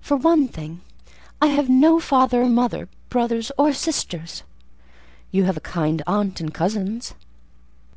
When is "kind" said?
5.60-6.02